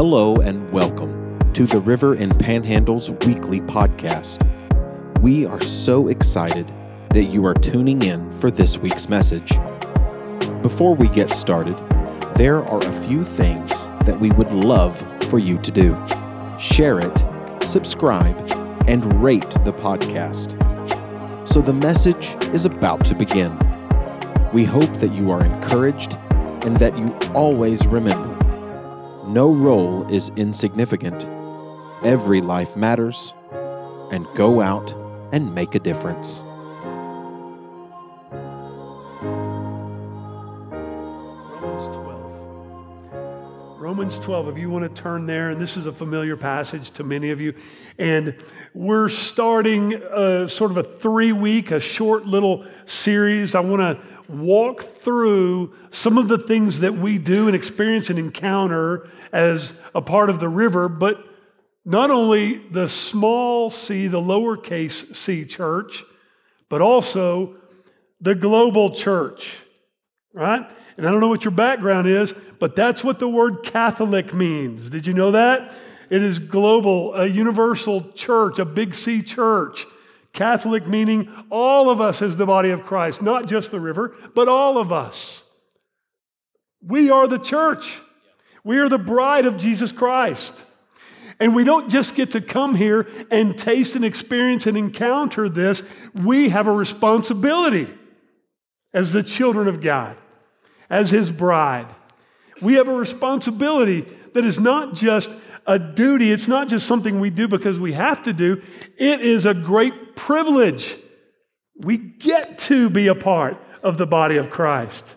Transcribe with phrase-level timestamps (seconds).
[0.00, 4.40] Hello and welcome to the River and Panhandle's weekly podcast.
[5.20, 6.72] We are so excited
[7.10, 9.58] that you are tuning in for this week's message.
[10.62, 11.76] Before we get started,
[12.36, 16.02] there are a few things that we would love for you to do.
[16.58, 18.38] Share it, subscribe,
[18.88, 20.56] and rate the podcast.
[21.46, 23.54] So the message is about to begin.
[24.54, 26.14] We hope that you are encouraged
[26.64, 28.29] and that you always remember
[29.32, 31.24] no role is insignificant.
[32.04, 33.32] Every life matters,
[34.10, 34.92] and go out
[35.32, 36.42] and make a difference.
[41.52, 43.80] Romans 12.
[43.80, 47.04] Romans 12, if you want to turn there, and this is a familiar passage to
[47.04, 47.54] many of you.
[47.98, 48.34] And
[48.74, 53.54] we're starting a, sort of a three week, a short little series.
[53.54, 58.18] I want to walk through some of the things that we do and experience and
[58.18, 61.24] encounter as a part of the river, but
[61.84, 66.04] not only the small c, the lowercase c church,
[66.68, 67.56] but also
[68.20, 69.56] the global church,
[70.32, 70.70] right?
[70.96, 74.90] And I don't know what your background is, but that's what the word Catholic means.
[74.90, 75.74] Did you know that?
[76.10, 79.86] It is global, a universal church, a big C church.
[80.32, 84.48] Catholic meaning all of us as the body of Christ, not just the river, but
[84.48, 85.44] all of us.
[86.82, 88.00] We are the church.
[88.64, 90.64] We are the bride of Jesus Christ.
[91.38, 95.82] And we don't just get to come here and taste and experience and encounter this.
[96.14, 97.88] We have a responsibility
[98.92, 100.16] as the children of God,
[100.90, 101.86] as His bride.
[102.60, 105.30] We have a responsibility that is not just
[105.70, 108.60] a duty, it's not just something we do because we have to do,
[108.98, 110.96] it is a great privilege.
[111.76, 115.14] We get to be a part of the body of Christ.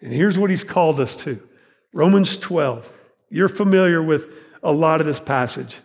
[0.00, 1.40] And here's what He's called us to
[1.94, 2.90] Romans 12.
[3.30, 4.26] You're familiar with
[4.60, 5.78] a lot of this passage.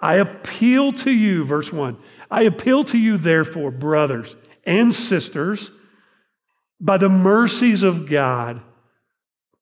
[0.00, 1.98] I appeal to you, verse 1.
[2.30, 5.70] I appeal to you, therefore, brothers and sisters,
[6.80, 8.62] by the mercies of God,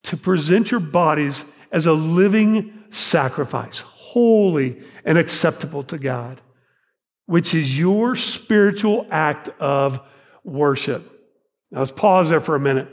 [0.05, 6.41] to present your bodies as a living sacrifice, holy and acceptable to God,
[7.27, 10.01] which is your spiritual act of
[10.45, 11.11] worship.
[11.71, 12.89] Now let's pause there for a minute.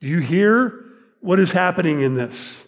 [0.00, 0.84] Do you hear
[1.20, 2.66] what is happening in this?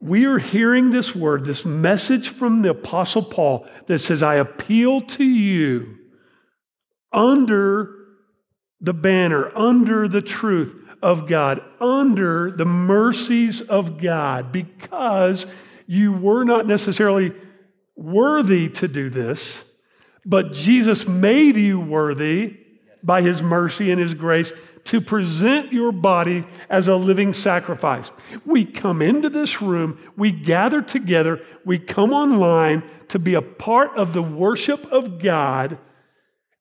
[0.00, 5.00] We are hearing this word, this message from the Apostle Paul that says, I appeal
[5.02, 5.98] to you
[7.12, 7.94] under
[8.80, 15.46] the banner, under the truth of God, under the mercies of God, because
[15.86, 17.32] you were not necessarily
[17.96, 19.64] worthy to do this,
[20.24, 22.56] but Jesus made you worthy
[23.02, 24.52] by his mercy and his grace
[24.84, 28.10] to present your body as a living sacrifice.
[28.44, 33.96] We come into this room, we gather together, we come online to be a part
[33.96, 35.78] of the worship of God,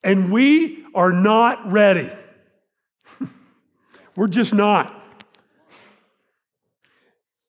[0.03, 2.11] and we are not ready.
[4.15, 4.97] We're just not.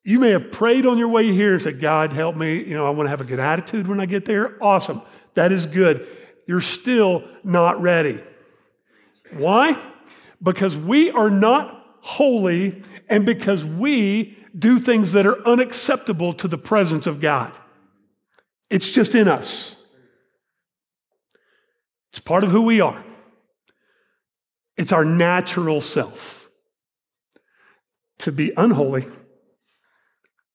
[0.04, 2.58] You may have prayed on your way here and said, God, help me.
[2.58, 4.62] You know, I want to have a good attitude when I get there.
[4.62, 5.02] Awesome.
[5.34, 6.08] That is good.
[6.46, 8.20] You're still not ready.
[9.32, 9.80] Why?
[10.42, 16.58] Because we are not holy and because we do things that are unacceptable to the
[16.58, 17.52] presence of God.
[18.68, 19.76] It's just in us,
[22.10, 23.02] it's part of who we are,
[24.76, 26.41] it's our natural self
[28.22, 29.06] to be unholy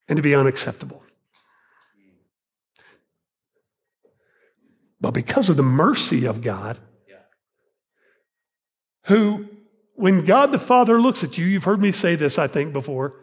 [0.07, 1.03] and to be unacceptable.
[4.99, 6.77] But because of the mercy of God,
[9.03, 9.47] who,
[9.95, 13.13] when God the Father looks at you, you've heard me say this, I think, before.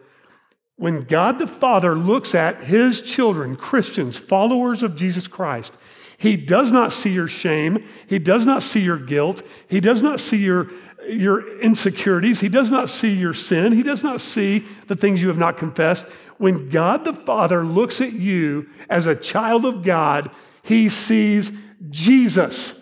[0.77, 5.73] When God the Father looks at his children, Christians, followers of Jesus Christ,
[6.17, 7.83] he does not see your shame.
[8.07, 9.41] He does not see your guilt.
[9.67, 10.71] He does not see your,
[11.07, 12.39] your insecurities.
[12.39, 13.71] He does not see your sin.
[13.71, 16.05] He does not see the things you have not confessed.
[16.37, 20.31] When God the Father looks at you as a child of God,
[20.63, 21.51] he sees
[21.89, 22.73] Jesus.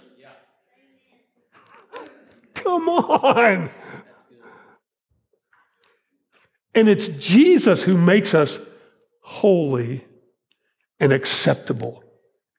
[2.53, 3.69] Come on.
[6.75, 8.59] And it's Jesus who makes us
[9.21, 10.05] holy
[10.99, 12.03] and acceptable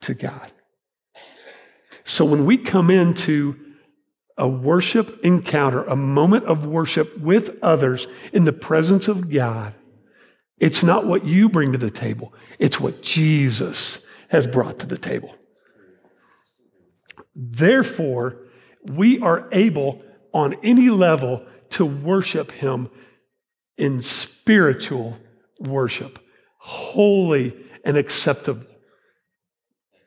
[0.02, 0.52] to God.
[2.04, 3.63] So when we come into
[4.36, 9.74] a worship encounter, a moment of worship with others in the presence of God,
[10.58, 14.98] it's not what you bring to the table, it's what Jesus has brought to the
[14.98, 15.34] table.
[17.34, 18.38] Therefore,
[18.84, 20.02] we are able
[20.32, 22.90] on any level to worship Him
[23.76, 25.16] in spiritual
[25.58, 26.18] worship,
[26.58, 27.54] holy
[27.84, 28.66] and acceptable,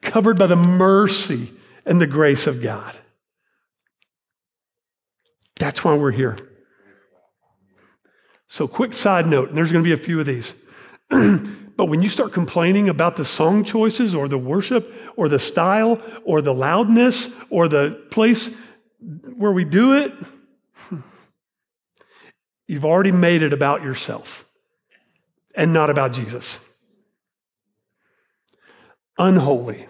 [0.02, 1.52] covered by the mercy
[1.86, 2.97] and the grace of God.
[5.60, 6.38] That's why we're here.
[8.48, 10.54] So, quick side note, and there's going to be a few of these.
[11.10, 16.02] but when you start complaining about the song choices or the worship or the style
[16.24, 18.50] or the loudness or the place
[19.36, 20.14] where we do it,
[22.68, 24.46] you've already made it about yourself
[25.54, 26.60] and not about Jesus.
[29.18, 29.88] Unholy,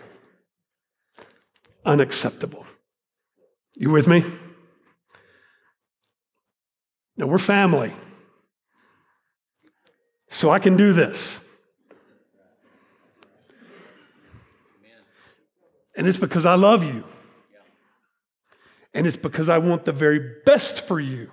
[1.85, 2.65] unacceptable.
[3.75, 4.23] You with me?
[7.17, 7.91] Now, we're family.
[10.29, 11.39] So I can do this.
[15.95, 17.03] And it's because I love you.
[18.93, 21.31] And it's because I want the very best for you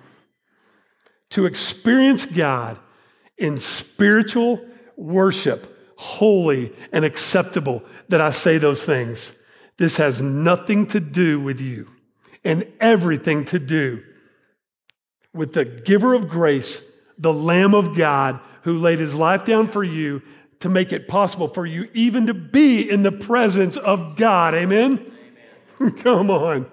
[1.31, 2.79] to experience God
[3.37, 4.65] in spiritual
[4.95, 9.35] worship, holy and acceptable, that I say those things.
[9.77, 11.89] This has nothing to do with you
[12.43, 14.03] and everything to do
[15.35, 16.81] with the giver of grace,
[17.17, 20.21] the Lamb of God, who laid his life down for you
[20.61, 24.55] to make it possible for you even to be in the presence of God.
[24.55, 25.11] Amen?
[25.79, 25.91] Amen.
[26.01, 26.65] Come on.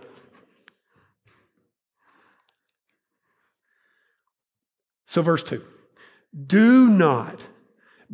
[5.07, 5.63] So, verse 2
[6.47, 7.41] Do not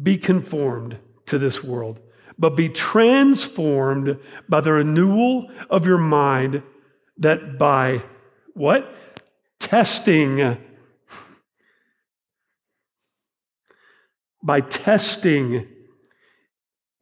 [0.02, 2.00] be conformed to this world,
[2.36, 4.18] but be transformed
[4.48, 6.62] by the renewal of your mind,
[7.18, 8.02] that by
[8.54, 8.92] what?
[9.68, 10.56] Testing.
[14.42, 15.66] By testing,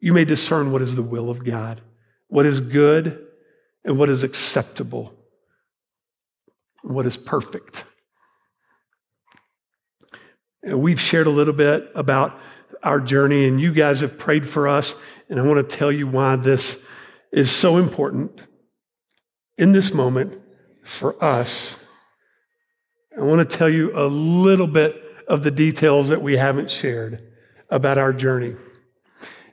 [0.01, 1.79] you may discern what is the will of God,
[2.27, 3.25] what is good,
[3.85, 5.13] and what is acceptable,
[6.83, 7.85] and what is perfect.
[10.61, 12.37] And we've shared a little bit about
[12.83, 14.93] our journey, and you guys have prayed for us.
[15.29, 16.81] And I want to tell you why this
[17.31, 18.43] is so important
[19.57, 20.41] in this moment
[20.83, 21.77] for us
[23.17, 27.23] I want to tell you a little bit of the details that we haven't shared
[27.67, 28.55] about our journey.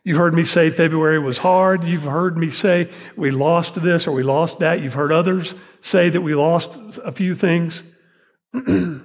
[0.05, 1.83] You've heard me say February was hard.
[1.85, 4.83] You've heard me say we lost this or we lost that.
[4.83, 7.83] You've heard others say that we lost a few things.
[8.53, 9.03] and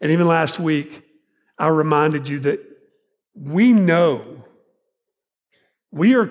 [0.00, 1.02] even last week,
[1.58, 2.60] I reminded you that
[3.34, 4.44] we know,
[5.90, 6.30] we are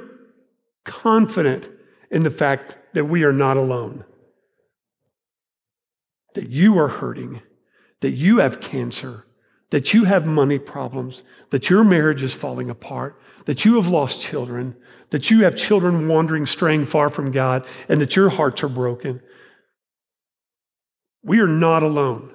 [0.86, 1.70] confident
[2.10, 4.06] in the fact that we are not alone
[6.34, 7.42] that you are hurting,
[8.02, 9.26] that you have cancer,
[9.72, 14.22] that you have money problems, that your marriage is falling apart, that you have lost
[14.22, 14.76] children,
[15.10, 19.22] that you have children wandering, straying far from God, and that your hearts are broken.
[21.24, 22.34] We are not alone.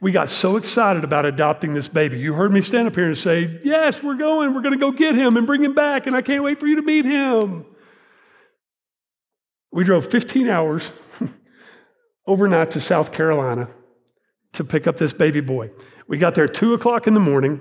[0.00, 2.18] We got so excited about adopting this baby.
[2.18, 4.52] You heard me stand up here and say, Yes, we're going.
[4.52, 6.66] We're going to go get him and bring him back, and I can't wait for
[6.66, 7.64] you to meet him.
[9.70, 10.90] We drove 15 hours
[12.26, 13.68] overnight to South Carolina
[14.52, 15.70] to pick up this baby boy.
[16.08, 17.60] We got there 2 o'clock in the morning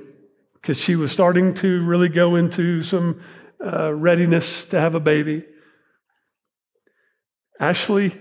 [0.53, 3.21] because she was starting to really go into some
[3.63, 5.43] uh, readiness to have a baby.
[7.59, 8.19] Ashley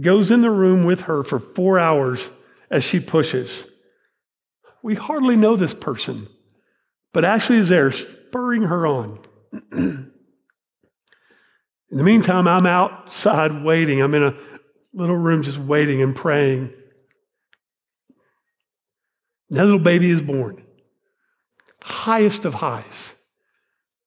[0.00, 2.30] goes in the room with her for four hours
[2.70, 3.66] as she pushes.
[4.82, 6.28] We hardly know this person,
[7.12, 9.18] but Ashley is there spurring her on.
[9.72, 10.12] in
[11.90, 14.00] the meantime, I'm outside waiting.
[14.00, 14.36] I'm in a
[14.92, 16.72] little room just waiting and praying.
[19.50, 20.64] That little baby is born.
[21.82, 23.14] Highest of highs.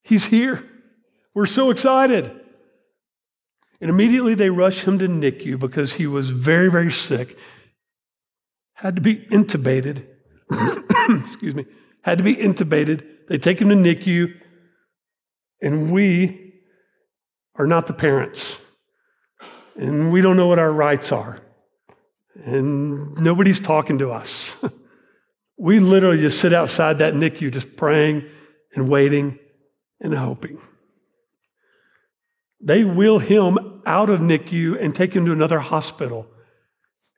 [0.04, 0.64] He's here.
[1.34, 2.32] We're so excited.
[3.82, 7.38] And immediately they rush him to NICU because he was very, very sick.
[8.74, 10.06] Had to be intubated.
[11.24, 11.66] Excuse me.
[12.02, 13.06] Had to be intubated.
[13.28, 14.34] They take him to NICU,
[15.62, 16.54] and we
[17.56, 18.58] are not the parents
[19.76, 21.40] and we don't know what our rights are.
[22.44, 24.56] And nobody's talking to us.
[25.58, 28.26] we literally just sit outside that NICU just praying
[28.76, 29.40] and waiting
[30.00, 30.60] and hoping.
[32.60, 36.28] They wheel him out of NICU and take him to another hospital.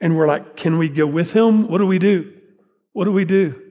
[0.01, 1.67] And we're like, can we go with him?
[1.67, 2.33] What do we do?
[2.93, 3.61] What do we do?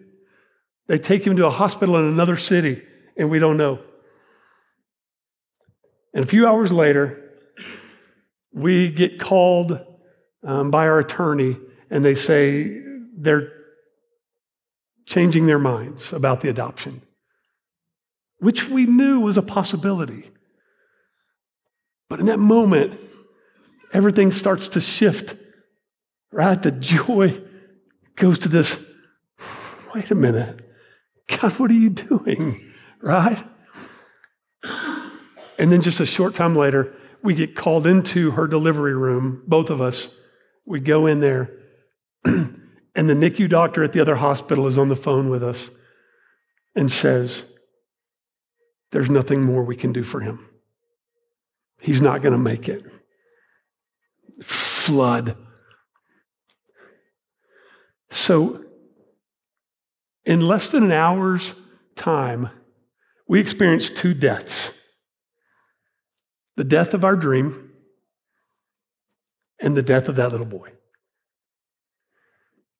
[0.87, 2.83] They take him to a hospital in another city,
[3.17, 3.81] and we don't know.
[6.13, 7.24] And a few hours later,
[8.55, 9.85] we get called
[10.45, 11.57] um, by our attorney
[11.91, 12.81] and they say
[13.17, 13.53] they're
[15.07, 17.03] changing their minds about the adoption,
[18.39, 20.31] which we knew was a possibility.
[22.09, 22.99] But in that moment,
[23.93, 25.37] everything starts to shift,
[26.33, 26.61] right?
[26.61, 27.41] The joy
[28.17, 28.83] goes to this
[29.95, 30.61] wait a minute.
[31.29, 32.73] God, what are you doing?
[33.01, 33.43] Right?
[35.59, 36.95] And then just a short time later,
[37.25, 40.11] we get called into her delivery room, both of us.
[40.67, 41.51] We go in there,
[42.25, 42.61] and
[42.95, 45.71] the NICU doctor at the other hospital is on the phone with us
[46.77, 47.47] and says,
[48.93, 50.47] There's nothing more we can do for him.
[51.81, 52.85] He's not going to make it.
[54.43, 55.35] Flood.
[58.11, 58.63] So,
[60.27, 61.55] in less than an hour's
[61.97, 62.51] time,
[63.27, 64.74] we experienced two deaths
[66.57, 67.73] the death of our dream
[69.61, 70.73] and the death of that little boy.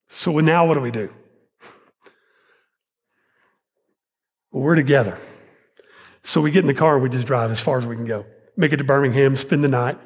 [0.09, 1.13] So now what do we do?
[4.53, 5.19] Well, we're together.
[6.23, 8.07] So we get in the car and we just drive as far as we can
[8.07, 8.25] go.
[8.57, 9.99] Make it to Birmingham, spend the night,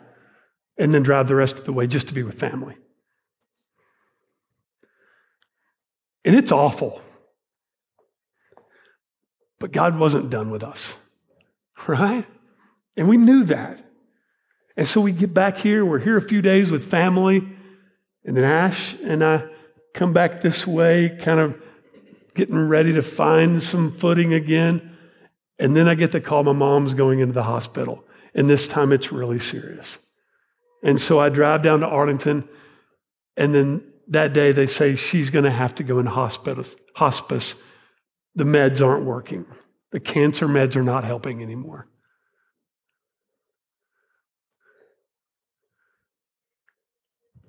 [0.78, 2.76] and then drive the rest of the way just to be with family.
[6.25, 7.02] And it's awful.
[9.58, 10.96] But God wasn't done with us,
[11.87, 12.26] right?
[12.98, 13.82] And we knew that.
[14.76, 17.48] And so we get back here, we're here a few days with family,
[18.24, 19.44] and then Ash and I
[19.94, 21.60] come back this way, kind of
[22.34, 24.96] getting ready to find some footing again.
[25.58, 28.04] And then I get the call my mom's going into the hospital.
[28.34, 29.98] And this time it's really serious.
[30.82, 32.48] And so I drive down to Arlington,
[33.36, 36.76] and then that day they say she's going to have to go in hospice.
[36.96, 37.54] Hospice
[38.34, 39.46] the meds aren't working.
[39.92, 41.88] The cancer meds are not helping anymore.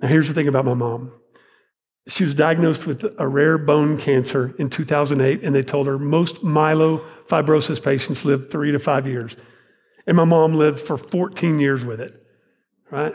[0.01, 1.11] Now, here's the thing about my mom.
[2.07, 6.43] She was diagnosed with a rare bone cancer in 2008, and they told her most
[6.43, 9.35] myelofibrosis patients live three to five years.
[10.07, 12.25] And my mom lived for 14 years with it,
[12.89, 13.13] right?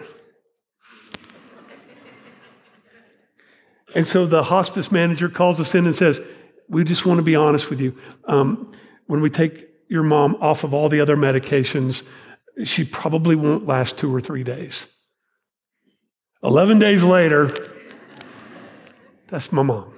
[3.94, 6.20] and so the hospice manager calls us in and says,
[6.68, 7.98] we just want to be honest with you.
[8.24, 8.72] Um,
[9.06, 12.04] when we take your mom off of all the other medications,
[12.64, 14.86] she probably won't last two or three days.
[16.44, 17.54] 11 days later,
[19.28, 19.94] that's my mom.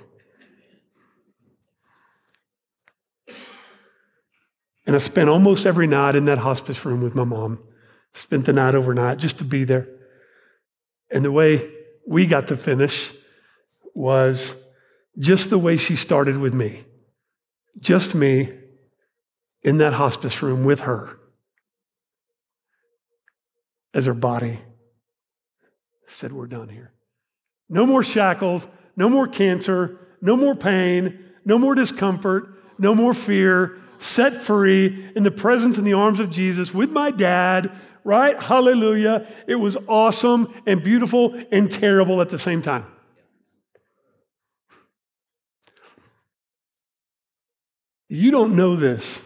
[4.86, 7.58] And I spent almost every night in that hospice room with my mom.
[8.14, 9.88] Spent the night overnight just to be there.
[11.10, 11.68] And the way
[12.06, 13.12] we got to finish
[13.92, 14.54] was
[15.18, 16.84] just the way she started with me.
[17.80, 18.52] Just me
[19.62, 21.18] in that hospice room with her
[23.92, 24.60] as her body
[26.06, 26.92] said, We're done here.
[27.68, 32.48] No more shackles, no more cancer, no more pain, no more discomfort,
[32.78, 33.78] no more fear.
[33.98, 37.72] Set free in the presence and the arms of Jesus with my dad,
[38.04, 38.40] right?
[38.40, 39.26] Hallelujah.
[39.46, 42.86] It was awesome and beautiful and terrible at the same time.
[48.08, 49.20] You don't know this,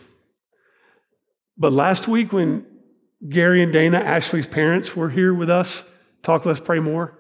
[1.59, 2.65] but last week when
[3.29, 5.85] Gary and Dana, Ashley's parents, were here with us,
[6.23, 7.19] talk less, pray more,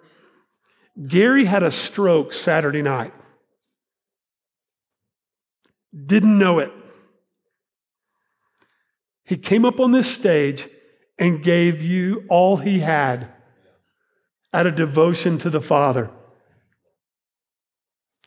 [1.06, 3.14] Gary had a stroke Saturday night.
[6.06, 6.72] Didn't know it.
[9.24, 10.68] He came up on this stage
[11.18, 13.28] and gave you all he had
[14.52, 16.10] out of devotion to the Father.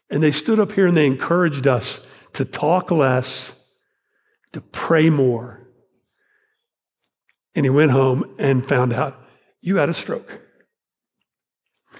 [0.09, 2.01] And they stood up here and they encouraged us
[2.33, 3.55] to talk less,
[4.53, 5.67] to pray more.
[7.55, 9.19] And he went home and found out
[9.61, 10.42] you had a stroke.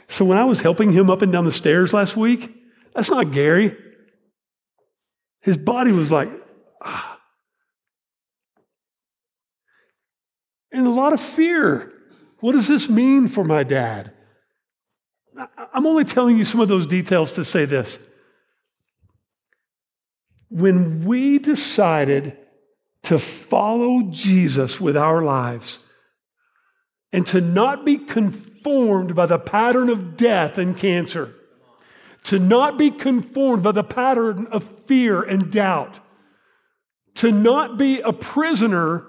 [0.07, 2.53] So when I was helping him up and down the stairs last week,
[2.93, 3.75] that's not Gary.
[5.41, 6.29] His body was like,
[6.81, 7.19] ah.
[10.71, 11.91] And a lot of fear.
[12.39, 14.11] What does this mean for my dad?
[15.73, 17.99] I'm only telling you some of those details to say this
[20.49, 22.37] when we decided
[23.01, 25.79] to follow Jesus with our lives
[27.11, 27.97] and to not be
[28.63, 31.33] conformed by the pattern of death and cancer,
[32.23, 35.99] to not be conformed by the pattern of fear and doubt,
[37.15, 39.05] to not be a prisoner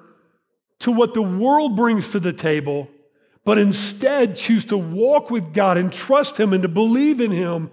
[0.80, 2.88] to what the world brings to the table,
[3.44, 7.70] but instead choose to walk with God and trust Him and to believe in Him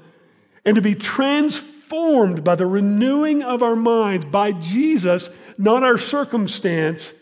[0.64, 7.16] and to be transformed by the renewing of our minds by Jesus, not our circumstance,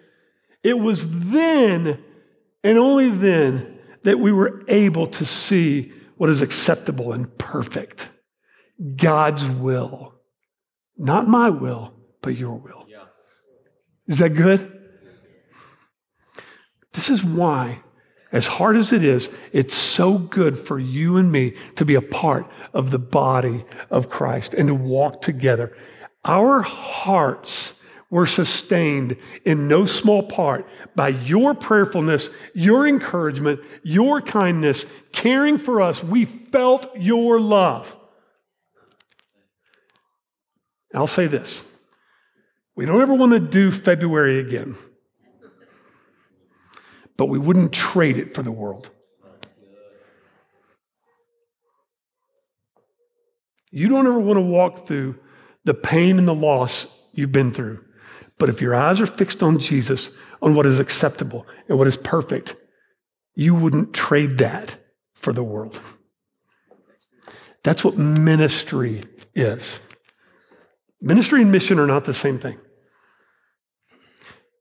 [0.63, 2.03] it was then
[2.61, 8.09] and only then that we were able to see what is acceptable and perfect
[8.95, 10.15] God's will.
[10.97, 12.85] Not my will, but your will.
[14.07, 14.75] Is that good?
[16.93, 17.81] This is why
[18.31, 22.01] As hard as it is, it's so good for you and me to be a
[22.01, 25.75] part of the body of Christ and to walk together.
[26.23, 27.73] Our hearts
[28.09, 35.81] were sustained in no small part by your prayerfulness, your encouragement, your kindness, caring for
[35.81, 36.03] us.
[36.03, 37.95] We felt your love.
[40.93, 41.63] I'll say this
[42.75, 44.75] we don't ever want to do February again,
[47.15, 48.89] but we wouldn't trade it for the world.
[53.71, 55.19] You don't ever want to walk through
[55.63, 57.83] the pain and the loss you've been through.
[58.39, 60.09] But if your eyes are fixed on Jesus,
[60.41, 62.55] on what is acceptable and what is perfect,
[63.35, 64.77] you wouldn't trade that
[65.13, 65.79] for the world.
[67.63, 69.03] That's what ministry
[69.35, 69.79] is.
[71.01, 72.57] Ministry and mission are not the same thing.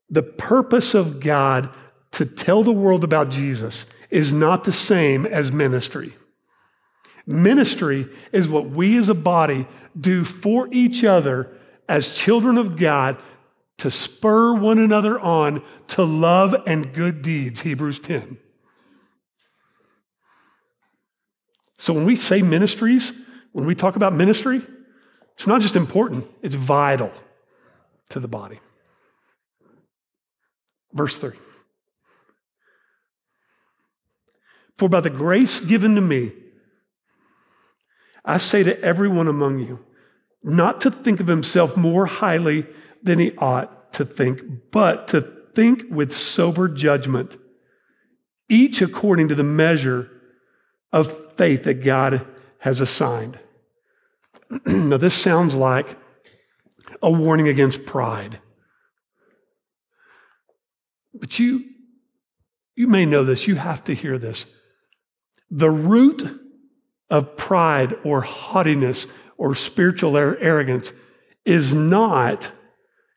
[0.09, 1.69] The purpose of God
[2.11, 6.13] to tell the world about Jesus is not the same as ministry.
[7.25, 9.67] Ministry is what we as a body
[9.99, 11.55] do for each other
[11.87, 13.17] as children of God
[13.79, 18.37] to spur one another on to love and good deeds, Hebrews 10.
[21.77, 23.13] So when we say ministries,
[23.53, 24.61] when we talk about ministry,
[25.33, 27.11] it's not just important, it's vital
[28.09, 28.59] to the body.
[30.93, 31.31] Verse 3
[34.77, 36.33] For by the grace given to me,
[38.25, 39.79] I say to everyone among you,
[40.43, 42.65] not to think of himself more highly
[43.03, 44.41] than he ought to think,
[44.71, 45.21] but to
[45.53, 47.37] think with sober judgment,
[48.47, 50.09] each according to the measure
[50.91, 52.25] of faith that God
[52.59, 53.39] has assigned.
[54.65, 55.97] now, this sounds like
[57.01, 58.39] a warning against pride.
[61.13, 61.65] But you,
[62.75, 64.45] you may know this, you have to hear this.
[65.51, 66.23] The root
[67.09, 69.07] of pride or haughtiness
[69.37, 70.91] or spiritual arrogance
[71.45, 72.51] is not,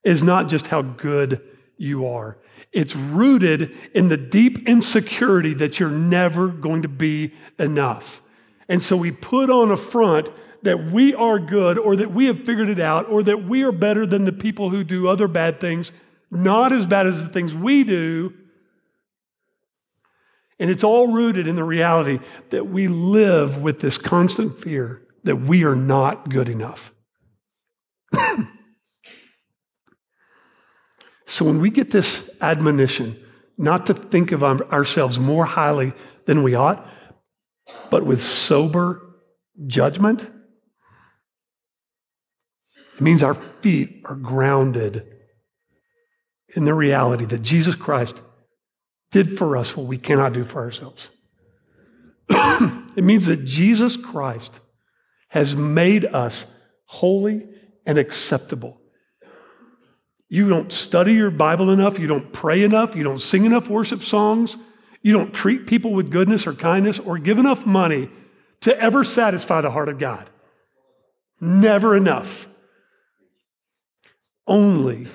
[0.05, 1.43] is not just how good
[1.77, 2.39] you are.
[2.73, 8.23] It's rooted in the deep insecurity that you're never going to be enough.
[8.69, 10.31] And so we put on a front
[10.63, 13.73] that we are good or that we have figured it out or that we are
[13.73, 15.93] better than the people who do other bad things,
[16.31, 18.33] not as bad as the things we do.
[20.59, 25.37] And it's all rooted in the reality that we live with this constant fear that
[25.37, 26.93] we are not good enough.
[31.33, 33.19] so when we get this admonition,
[33.57, 35.95] not to think of ourselves more highly
[36.27, 36.87] than we ought,
[37.89, 39.01] but with sober
[39.67, 40.29] judgment,
[42.95, 45.07] it means our feet are grounded
[46.55, 48.21] in the reality that Jesus Christ
[49.11, 51.09] did for us what we cannot do for ourselves.
[52.29, 54.61] it means that Jesus Christ
[55.29, 56.45] has made us
[56.85, 57.49] holy
[57.87, 58.82] and acceptable.
[60.33, 64.03] You don't study your Bible enough, you don't pray enough, you don't sing enough worship
[64.03, 64.57] songs,
[65.03, 68.09] you don't treat people with goodness or kindness or give enough money
[68.61, 70.31] to ever satisfy the heart of God.
[71.39, 72.49] Never enough
[74.47, 75.09] only,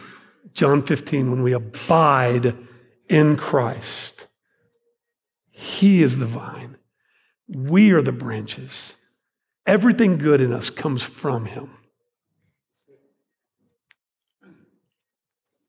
[0.53, 2.56] John 15, when we abide
[3.10, 4.27] in Christ.
[5.49, 6.77] He is the vine,
[7.47, 8.97] we are the branches.
[9.65, 11.77] Everything good in us comes from Him.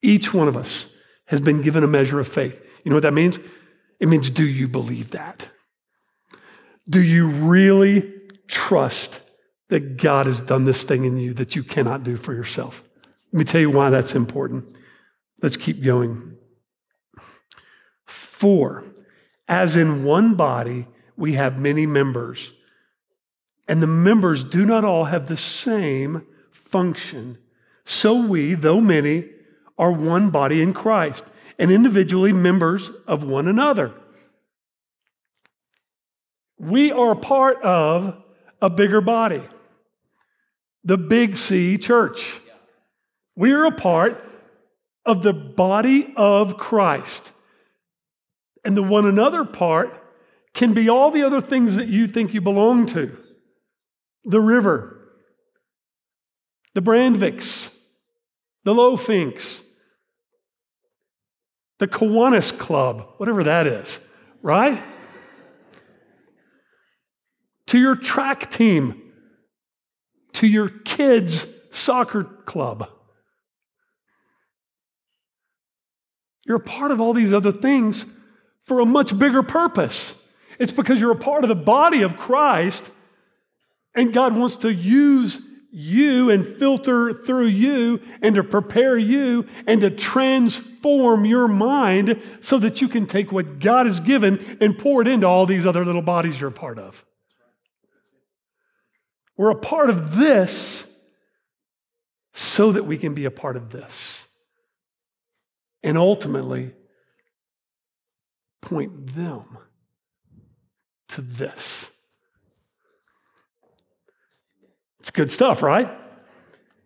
[0.03, 0.89] Each one of us
[1.27, 2.65] has been given a measure of faith.
[2.85, 3.39] You know what that means?
[4.01, 5.49] It means, do you believe that?
[6.89, 8.13] Do you really
[8.47, 9.21] trust
[9.69, 12.83] that God has done this thing in you that you cannot do for yourself?
[13.33, 14.75] Let me tell you why that's important.
[15.43, 16.37] Let's keep going.
[18.07, 18.85] Four,
[19.49, 22.53] as in one body, we have many members,
[23.67, 27.39] and the members do not all have the same function.
[27.85, 29.29] So we, though many,
[29.79, 31.25] are one body in Christ,
[31.59, 33.93] and individually members of one another.
[36.59, 38.21] We are part of
[38.61, 39.43] a bigger body,
[40.83, 42.41] the Big C church.
[43.37, 44.25] We are a part
[45.07, 47.31] of the body of Christ.
[48.65, 50.05] And the one another part
[50.53, 53.17] can be all the other things that you think you belong to
[54.25, 54.99] the river,
[56.75, 57.71] the Brandviks,
[58.65, 59.63] the Lofinks,
[61.79, 64.01] the Kiwanis Club, whatever that is,
[64.43, 64.83] right?
[67.69, 69.03] To your track team,
[70.35, 72.89] to your kids' soccer club.
[76.45, 78.07] You're a part of all these other things
[78.65, 80.15] for a much bigger purpose.
[80.59, 82.83] It's because you're a part of the body of Christ,
[83.95, 89.81] and God wants to use you and filter through you and to prepare you and
[89.83, 95.03] to transform your mind so that you can take what God has given and pour
[95.03, 97.05] it into all these other little bodies you're a part of.
[99.37, 100.87] We're a part of this
[102.33, 104.27] so that we can be a part of this.
[105.83, 106.73] And ultimately,
[108.61, 109.59] point them
[111.09, 111.91] to this.
[115.09, 115.91] It's good stuff, right?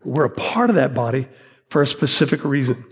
[0.05, 1.27] We're a part of that body
[1.69, 2.85] for a specific reason.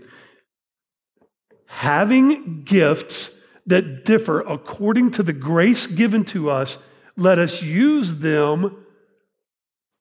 [1.67, 3.31] Having gifts
[3.65, 6.79] that differ according to the grace given to us,
[7.15, 8.83] let us use them.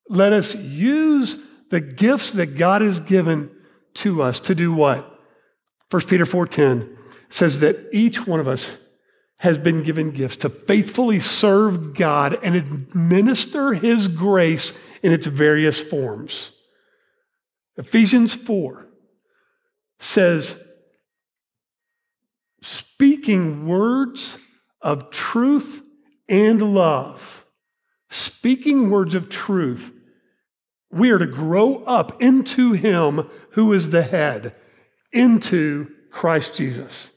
[0.08, 1.36] Let us use
[1.70, 3.52] the gifts that God has given
[3.94, 5.16] to us to do what?
[5.90, 6.96] 1 Peter 4:10
[7.28, 8.68] says that each one of us
[9.40, 14.72] has been given gifts to faithfully serve God and administer his grace
[15.02, 16.50] in its various forms.
[17.76, 18.86] Ephesians 4
[19.98, 20.62] says,
[22.60, 24.36] speaking words
[24.82, 25.82] of truth
[26.28, 27.44] and love,
[28.10, 29.90] speaking words of truth,
[30.92, 34.54] we are to grow up into Him who is the head,
[35.12, 37.10] into Christ Jesus.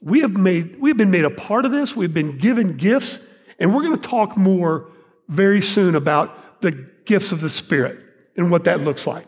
[0.00, 3.18] We have, made, we have been made a part of this, we've been given gifts,
[3.58, 4.90] and we're going to talk more
[5.28, 6.72] very soon about the
[7.04, 7.98] gifts of the Spirit
[8.36, 9.26] and what that looks like.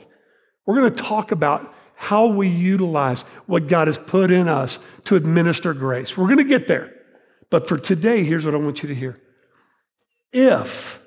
[0.66, 5.16] We're going to talk about how we utilize what God has put in us to
[5.16, 6.16] administer grace.
[6.16, 6.94] We're going to get there.
[7.50, 9.20] But for today, here's what I want you to hear.
[10.32, 11.00] If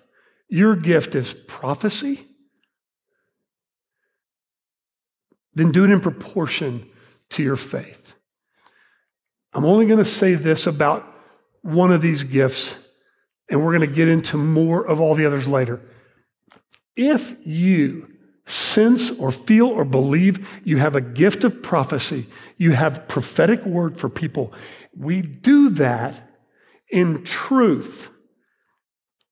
[0.49, 2.28] your gift is prophecy,
[5.56, 6.89] then do it in proportion
[7.30, 8.15] to your faith.
[9.53, 11.07] I'm only going to say this about
[11.61, 12.75] one of these gifts
[13.49, 15.81] and we're going to get into more of all the others later.
[16.95, 18.09] If you
[18.45, 23.97] sense or feel or believe you have a gift of prophecy, you have prophetic word
[23.97, 24.53] for people,
[24.97, 26.29] we do that
[26.89, 28.09] in truth.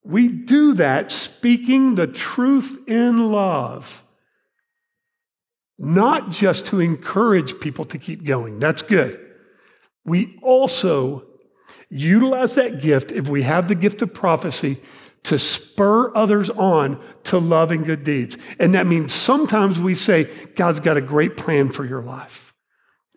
[0.04, 4.04] We do that speaking the truth in love,
[5.78, 8.60] not just to encourage people to keep going.
[8.60, 9.20] That's good.
[10.06, 11.26] We also
[11.90, 14.82] utilize that gift, if we have the gift of prophecy,
[15.24, 18.38] to spur others on to love and good deeds.
[18.60, 22.54] And that means sometimes we say, God's got a great plan for your life,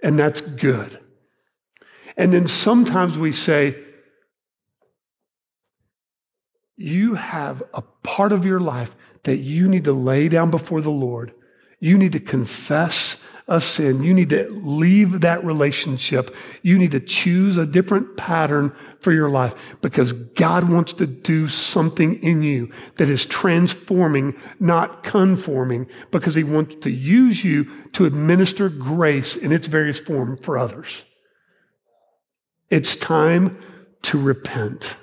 [0.03, 1.01] and that's good.
[2.17, 3.77] And then sometimes we say,
[6.77, 10.91] you have a part of your life that you need to lay down before the
[10.91, 11.33] Lord.
[11.81, 14.03] You need to confess a sin.
[14.03, 16.35] You need to leave that relationship.
[16.63, 21.49] You need to choose a different pattern for your life because God wants to do
[21.49, 28.07] something in you that is transforming, not conforming, because He wants to use you to
[28.07, 31.05] administer grace in its various form for others.
[32.71, 33.59] It's time
[34.03, 34.97] to repent.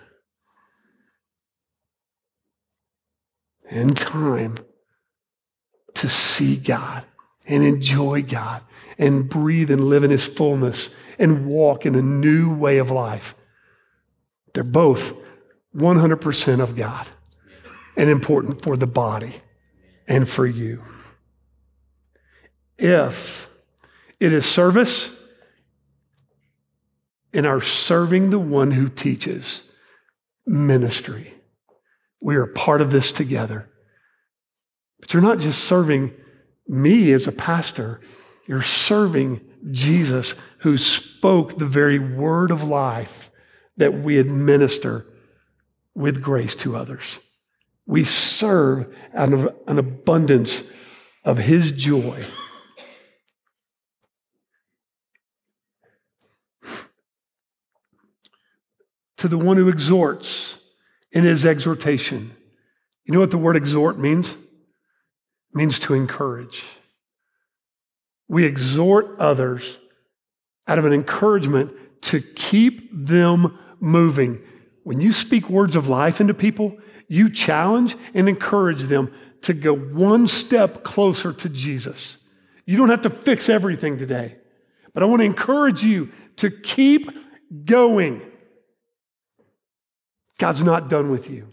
[3.69, 4.55] And time
[5.93, 7.05] to see God
[7.47, 8.61] and enjoy God
[8.97, 13.35] and breathe and live in His fullness and walk in a new way of life.
[14.53, 15.13] They're both
[15.75, 17.07] 100% of God
[17.95, 19.41] and important for the body
[20.07, 20.83] and for you.
[22.77, 23.47] If
[24.19, 25.11] it is service
[27.33, 29.63] in our serving the one who teaches
[30.45, 31.33] ministry,
[32.19, 33.69] we are part of this together.
[34.99, 36.13] But you're not just serving
[36.71, 37.99] me as a pastor,
[38.47, 43.29] you're serving Jesus who spoke the very word of life
[43.77, 45.05] that we administer
[45.93, 47.19] with grace to others.
[47.85, 50.63] We serve out of an abundance
[51.25, 52.25] of his joy.
[59.17, 60.57] To the one who exhorts
[61.11, 62.35] in his exhortation.
[63.03, 64.35] You know what the word exhort means?
[65.53, 66.63] Means to encourage.
[68.27, 69.77] We exhort others
[70.67, 71.71] out of an encouragement
[72.03, 74.41] to keep them moving.
[74.83, 79.75] When you speak words of life into people, you challenge and encourage them to go
[79.75, 82.17] one step closer to Jesus.
[82.65, 84.37] You don't have to fix everything today,
[84.93, 87.09] but I want to encourage you to keep
[87.65, 88.21] going.
[90.37, 91.47] God's not done with you.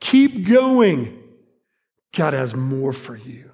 [0.00, 1.22] Keep going.
[2.16, 3.52] God has more for you.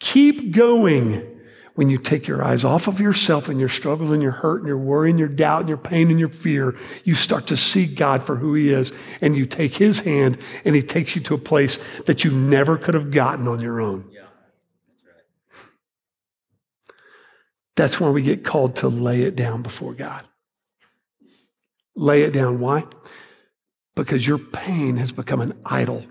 [0.00, 1.34] Keep going.
[1.74, 4.66] when you take your eyes off of yourself and your struggles and your hurt and
[4.66, 7.86] your worry and your doubt and your pain and your fear, you start to see
[7.86, 8.92] God for who He is.
[9.20, 12.76] And you take His hand and He takes you to a place that you never
[12.76, 14.06] could have gotten on your own.
[14.10, 14.22] Yeah,
[14.88, 16.96] that's right.
[17.76, 20.24] That's when we get called to lay it down before God.
[21.94, 22.58] Lay it down.
[22.58, 22.86] Why?
[23.94, 26.04] Because your pain has become an idol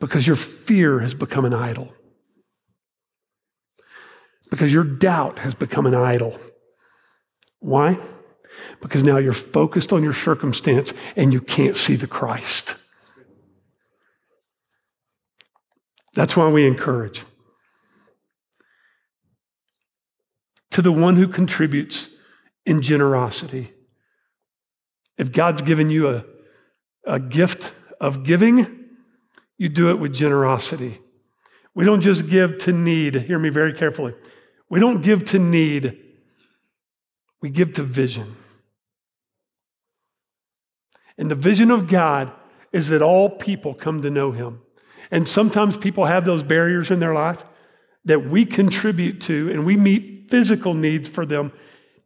[0.00, 1.92] because your fear has become an idol.
[4.50, 6.38] Because your doubt has become an idol.
[7.60, 7.98] Why?
[8.80, 12.76] Because now you're focused on your circumstance and you can't see the Christ.
[16.14, 17.24] That's why we encourage.
[20.72, 22.08] To the one who contributes
[22.64, 23.72] in generosity.
[25.16, 26.24] If God's given you a,
[27.04, 28.77] a gift of giving,
[29.58, 31.00] you do it with generosity.
[31.74, 33.14] We don't just give to need.
[33.14, 34.14] Hear me very carefully.
[34.70, 35.98] We don't give to need,
[37.40, 38.36] we give to vision.
[41.16, 42.32] And the vision of God
[42.72, 44.60] is that all people come to know Him.
[45.10, 47.44] And sometimes people have those barriers in their life
[48.04, 51.52] that we contribute to, and we meet physical needs for them,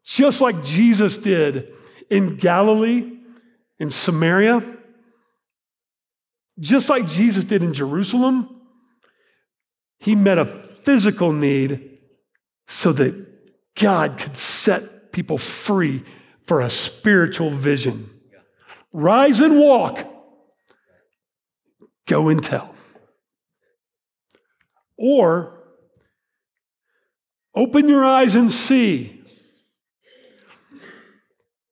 [0.05, 1.75] just like Jesus did
[2.09, 3.19] in Galilee,
[3.79, 4.63] in Samaria,
[6.59, 8.61] just like Jesus did in Jerusalem,
[9.99, 11.99] he met a physical need
[12.67, 13.15] so that
[13.75, 16.05] God could set people free
[16.47, 18.11] for a spiritual vision.
[18.93, 20.07] Rise and walk.
[22.07, 22.75] Go and tell.
[24.97, 25.59] Or
[27.55, 29.23] open your eyes and see.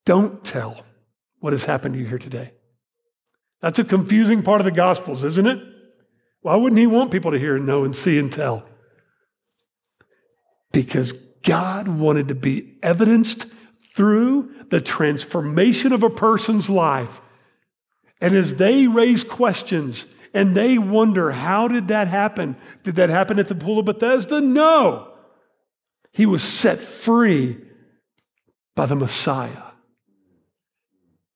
[0.07, 0.85] Don't tell
[1.41, 2.53] what has happened to you here today.
[3.61, 5.61] That's a confusing part of the Gospels, isn't it?
[6.43, 8.65] Why wouldn't he want people to hear and know and see and tell?
[10.73, 13.47] Because God wanted to be evidenced
[13.95, 17.21] through the transformation of a person's life.
[18.21, 22.57] And as they raise questions and they wonder, how did that happen?
[22.83, 24.41] Did that happen at the Pool of Bethesda?
[24.41, 25.13] No.
[26.13, 27.59] He was set free
[28.75, 29.70] by the Messiah.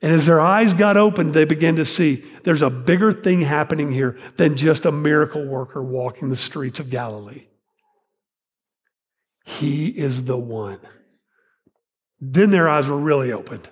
[0.04, 3.90] And as their eyes got opened, they began to see there's a bigger thing happening
[3.90, 7.46] here than just a miracle worker walking the streets of Galilee.
[9.46, 10.78] He is the one.
[12.20, 13.66] Then their eyes were really opened.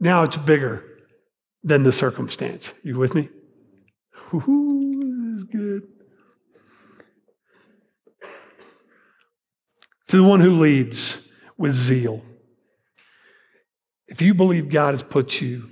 [0.00, 0.82] Now it's bigger
[1.62, 2.72] than the circumstance.
[2.82, 3.28] You with me?
[4.34, 5.82] Ooh, this is good.
[10.08, 11.20] To the one who leads
[11.56, 12.24] with zeal.
[14.08, 15.70] If you believe God has put you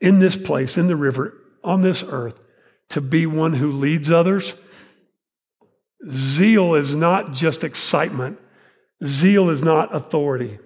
[0.00, 2.38] in this place, in the river, on this earth,
[2.90, 4.54] to be one who leads others,
[6.08, 8.38] zeal is not just excitement,
[9.04, 10.58] zeal is not authority.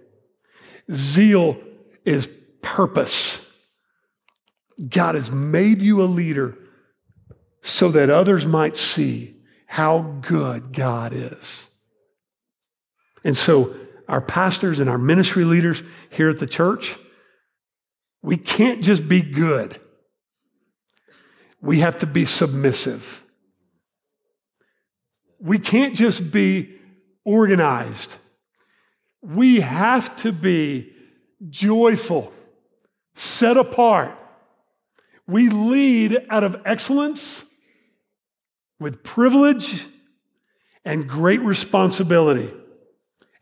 [0.93, 1.59] Zeal
[2.05, 2.29] is
[2.63, 3.47] purpose.
[4.89, 6.57] God has made you a leader
[7.63, 11.69] so that others might see how good God is.
[13.25, 13.75] And so
[14.09, 16.97] our pastors and our ministry leaders here at the church,
[18.23, 19.81] we can't just be good.
[21.61, 23.23] We have to be submissive.
[25.41, 26.77] We can't just be
[27.25, 28.17] organized.
[29.21, 30.93] We have to be
[31.49, 32.33] joyful,
[33.15, 34.17] set apart.
[35.27, 37.45] We lead out of excellence
[38.81, 39.85] with privilege
[40.85, 42.53] and great responsibility.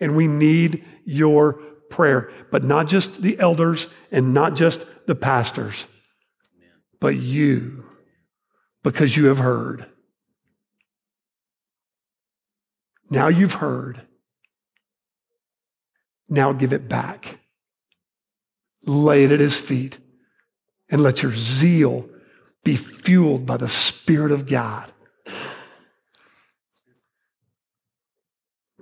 [0.01, 1.55] And we need your
[1.91, 5.87] prayer, but not just the elders and not just the pastors,
[7.01, 7.85] but you,
[8.83, 9.87] because you have heard.
[13.09, 14.03] Now you've heard.
[16.29, 17.39] Now give it back.
[18.85, 19.99] Lay it at his feet
[20.89, 22.09] and let your zeal
[22.65, 24.93] be fueled by the Spirit of God.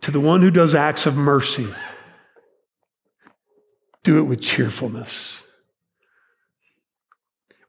[0.04, 1.66] To the one who does acts of mercy,
[4.02, 5.42] do it with cheerfulness.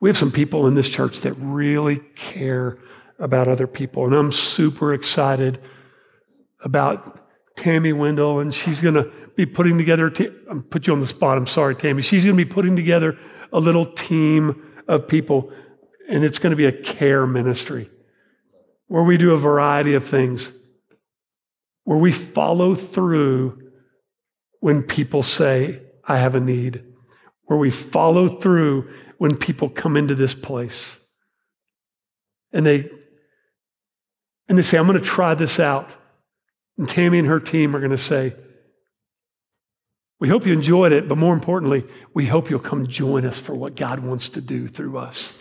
[0.02, 2.78] We have some people in this church that really care
[3.20, 5.62] about other people, and I'm super excited
[6.60, 10.12] about Tammy Wendell, and she's going to be putting together.
[10.50, 11.38] I'm put you on the spot.
[11.38, 12.02] I'm sorry, Tammy.
[12.02, 13.18] She's going to be putting together
[13.54, 15.54] a little team of people,
[16.10, 17.90] and it's going to be a care ministry
[18.88, 20.52] where we do a variety of things
[21.86, 23.72] where we follow through
[24.60, 26.84] when people say, I have a need,
[27.46, 31.00] where we follow through when people come into this place.
[32.52, 32.90] and they
[34.48, 35.90] and they say, I'm going to try this out.
[36.78, 38.36] And Tammy and her team are going to say,
[40.20, 43.56] We hope you enjoyed it, but more importantly, we hope you'll come join us for
[43.56, 45.34] what God wants to do through us.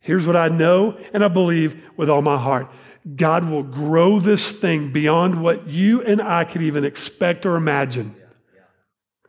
[0.00, 2.68] Here's what I know and I believe with all my heart
[3.14, 8.16] God will grow this thing beyond what you and I could even expect or imagine.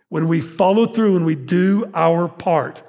[0.10, 2.82] When we follow through and we do our part,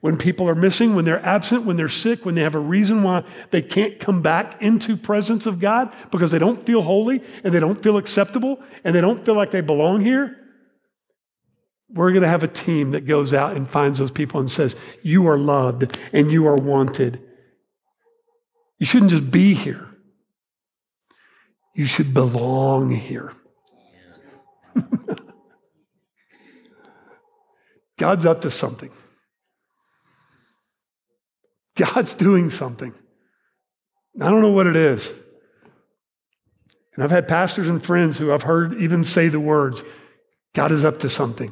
[0.00, 3.04] when people are missing, when they're absent, when they're sick, when they have a reason
[3.04, 7.54] why they can't come back into presence of God because they don't feel holy and
[7.54, 10.36] they don't feel acceptable and they don't feel like they belong here,
[11.88, 14.74] we're going to have a team that goes out and finds those people and says,
[15.02, 17.20] You are loved and you are wanted.
[18.80, 19.88] You shouldn't just be here,
[21.74, 23.32] you should belong here.
[27.98, 28.90] God's up to something.
[31.76, 32.92] God's doing something.
[34.20, 35.12] I don't know what it is.
[36.94, 39.82] And I've had pastors and friends who I've heard even say the words,
[40.54, 41.50] God is up to something.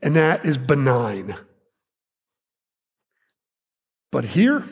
[0.00, 1.36] And that is benign.
[4.10, 4.64] But here,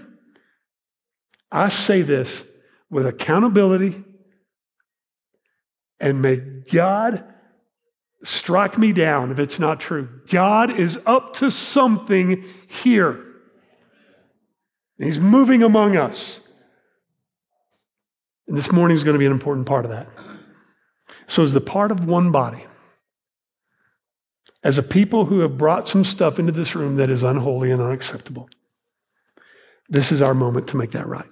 [1.53, 2.45] I say this
[2.91, 4.03] with accountability,
[6.01, 7.25] and may God
[8.23, 10.09] strike me down if it's not true.
[10.29, 13.25] God is up to something here.
[14.99, 16.41] He's moving among us.
[18.49, 20.09] And this morning is going to be an important part of that.
[21.27, 22.65] So, as the part of one body,
[24.65, 27.83] as a people who have brought some stuff into this room that is unholy and
[27.83, 28.49] unacceptable,
[29.89, 31.29] this is our moment to make that right.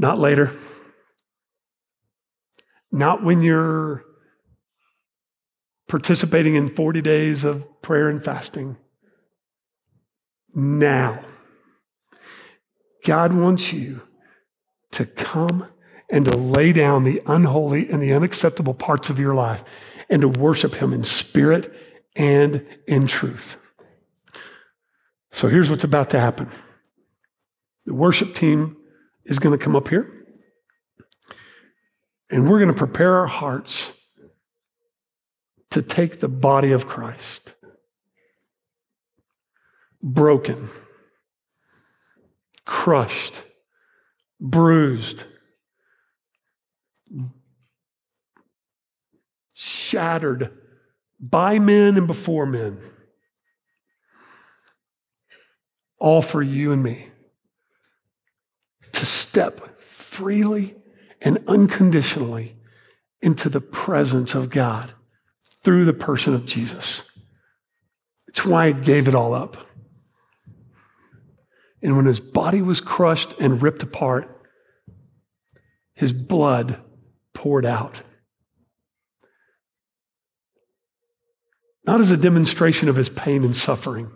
[0.00, 0.50] Not later.
[2.90, 4.02] Not when you're
[5.88, 8.78] participating in 40 days of prayer and fasting.
[10.54, 11.22] Now,
[13.04, 14.00] God wants you
[14.92, 15.68] to come
[16.08, 19.62] and to lay down the unholy and the unacceptable parts of your life
[20.08, 21.70] and to worship Him in spirit
[22.16, 23.58] and in truth.
[25.30, 26.48] So here's what's about to happen
[27.84, 28.78] the worship team
[29.24, 30.26] is going to come up here,
[32.30, 33.92] and we're going to prepare our hearts
[35.70, 37.54] to take the body of Christ,
[40.02, 40.68] broken,
[42.64, 43.42] crushed,
[44.40, 45.24] bruised,
[49.52, 50.56] shattered
[51.20, 52.78] by men and before men,
[55.98, 57.09] all for you and me
[59.00, 60.76] to step freely
[61.22, 62.54] and unconditionally
[63.22, 64.92] into the presence of God
[65.62, 67.02] through the person of Jesus.
[68.28, 69.56] It's why he gave it all up.
[71.82, 74.46] And when his body was crushed and ripped apart,
[75.94, 76.78] his blood
[77.32, 78.02] poured out.
[81.86, 84.10] Not as a demonstration of his pain and suffering,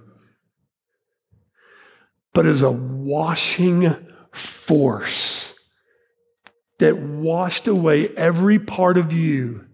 [2.34, 5.54] but as a washing force
[6.78, 9.64] that washed away every part of you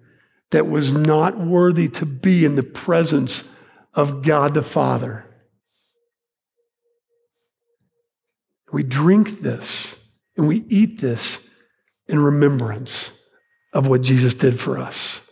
[0.50, 3.44] that was not worthy to be in the presence
[3.94, 5.24] of God the Father.
[8.72, 9.96] We drink this
[10.36, 11.40] and we eat this
[12.06, 13.12] in remembrance
[13.72, 15.22] of what Jesus did for us.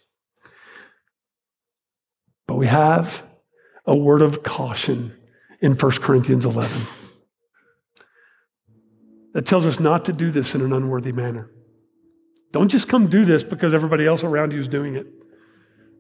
[2.46, 3.22] But we have
[3.84, 5.14] a word of caution
[5.60, 6.82] in 1 Corinthians 11
[9.38, 11.48] that tells us not to do this in an unworthy manner.
[12.50, 15.06] Don't just come do this because everybody else around you is doing it.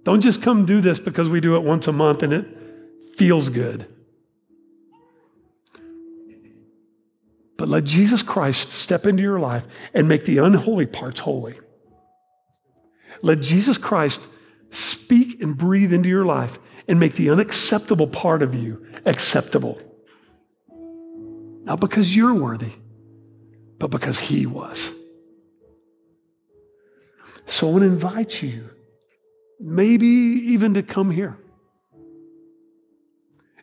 [0.02, 2.44] Don't just come do this because we do it once a month and it
[3.16, 3.86] feels good.
[7.56, 9.62] But let Jesus Christ step into your life
[9.94, 11.60] and make the unholy parts holy.
[13.22, 14.20] Let Jesus Christ
[14.70, 16.58] speak and breathe into your life
[16.88, 19.80] and make the unacceptable part of you acceptable.
[21.62, 22.72] Not because you're worthy,
[23.78, 24.92] but because He was.
[27.46, 28.70] So I want to invite you,
[29.58, 31.38] maybe even to come here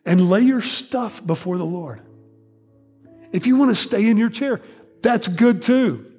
[0.05, 2.01] and lay your stuff before the Lord.
[3.31, 4.61] If you want to stay in your chair,
[5.01, 6.11] that's good too.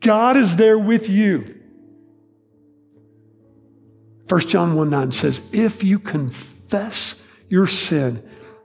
[0.00, 1.60] God is there with you.
[4.28, 8.22] 1 John 1 9 says, If you confess your sin,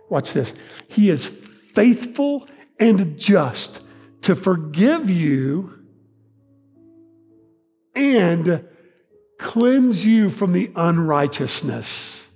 [0.10, 0.54] watch this,
[0.88, 2.48] He is faithful
[2.80, 3.82] and just
[4.22, 5.80] to forgive you
[7.96, 8.66] and
[9.38, 12.28] cleanse you from the unrighteousness.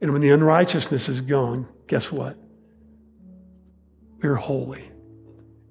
[0.00, 2.36] And when the unrighteousness is gone, guess what?
[4.26, 4.90] we are holy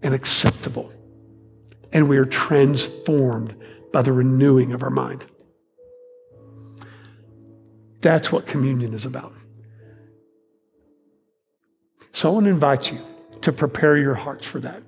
[0.02, 0.92] and acceptable,
[1.92, 3.56] and we are transformed
[3.92, 5.26] by the renewing of our mind.
[8.02, 9.34] That's what communion is about.
[12.12, 13.00] So I want to invite you
[13.42, 14.82] to prepare your hearts for that.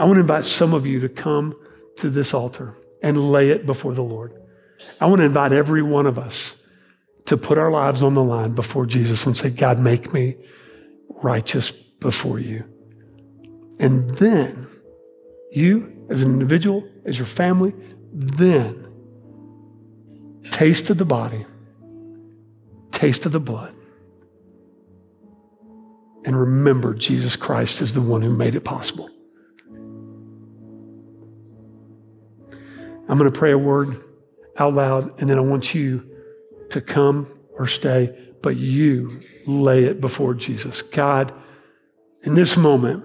[0.00, 1.54] I want to invite some of you to come
[1.98, 4.32] to this altar and lay it before the Lord.
[4.98, 6.54] I want to invite every one of us
[7.26, 10.36] to put our lives on the line before Jesus and say, God, make me
[11.22, 12.64] righteous before you.
[13.78, 14.68] And then
[15.52, 17.74] you, as an individual, as your family,
[18.10, 18.90] then
[20.50, 21.44] taste of the body,
[22.90, 23.74] taste of the blood,
[26.24, 29.10] and remember Jesus Christ is the one who made it possible.
[33.10, 34.04] I'm going to pray a word
[34.56, 36.08] out loud, and then I want you
[36.70, 37.26] to come
[37.58, 40.80] or stay, but you lay it before Jesus.
[40.80, 41.34] God,
[42.22, 43.02] in this moment,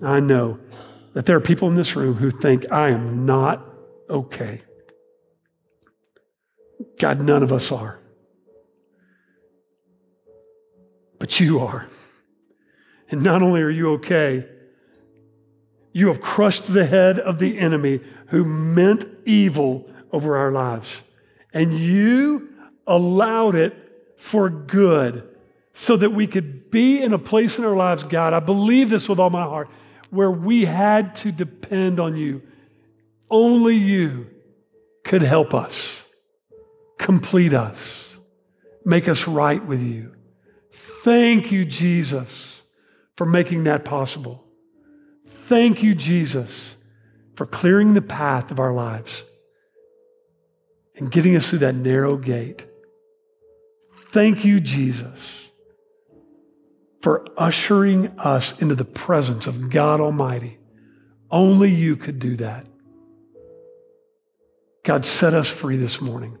[0.00, 0.60] I know
[1.14, 3.66] that there are people in this room who think I am not
[4.08, 4.62] okay.
[7.00, 7.98] God, none of us are.
[11.18, 11.88] But you are.
[13.10, 14.46] And not only are you okay,
[15.94, 21.04] you have crushed the head of the enemy who meant evil over our lives.
[21.54, 22.50] And you
[22.84, 23.74] allowed it
[24.18, 25.26] for good
[25.72, 28.32] so that we could be in a place in our lives, God.
[28.32, 29.68] I believe this with all my heart,
[30.10, 32.42] where we had to depend on you.
[33.30, 34.26] Only you
[35.04, 36.04] could help us,
[36.98, 38.18] complete us,
[38.84, 40.12] make us right with you.
[40.72, 42.62] Thank you, Jesus,
[43.16, 44.43] for making that possible.
[45.44, 46.74] Thank you, Jesus,
[47.34, 49.26] for clearing the path of our lives
[50.96, 52.64] and getting us through that narrow gate.
[54.06, 55.50] Thank you, Jesus,
[57.02, 60.56] for ushering us into the presence of God Almighty.
[61.30, 62.66] Only you could do that.
[64.82, 66.38] God, set us free this morning.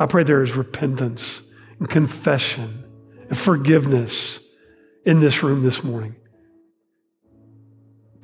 [0.00, 1.42] I pray there is repentance
[1.78, 2.82] and confession
[3.28, 4.40] and forgiveness
[5.04, 6.16] in this room this morning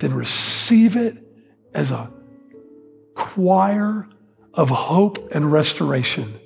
[0.02, 1.16] then receive it
[1.74, 2.10] as a
[3.14, 4.08] choir
[4.52, 6.40] of hope and restoration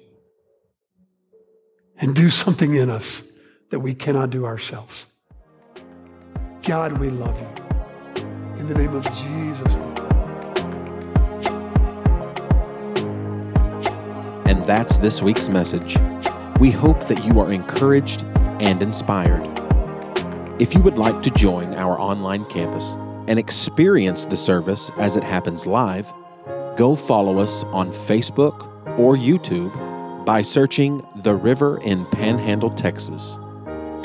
[1.99, 3.23] and do something in us
[3.71, 5.07] that we cannot do ourselves.
[6.65, 8.23] God, we love you.
[8.59, 9.73] In the name of Jesus.
[14.45, 15.97] And that's this week's message.
[16.61, 18.23] We hope that you are encouraged
[18.61, 19.49] and inspired.
[20.61, 22.99] If you would like to join our online campus,
[23.29, 26.12] and experience the service as it happens live,
[26.77, 28.68] go follow us on Facebook
[28.99, 29.72] or YouTube
[30.24, 33.39] by searching The River in Panhandle, Texas.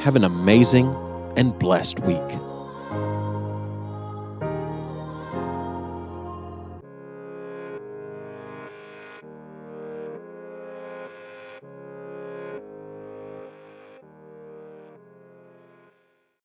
[0.02, 0.94] Have an amazing
[1.38, 2.51] and blessed week.